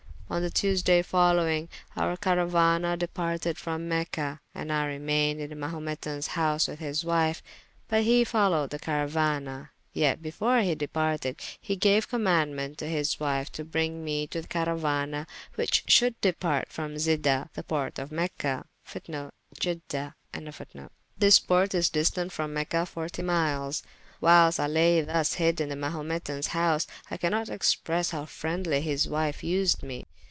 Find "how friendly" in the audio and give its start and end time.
28.11-28.79